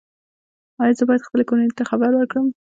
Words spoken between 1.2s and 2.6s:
خپلې کورنۍ ته خبر ورکړم؟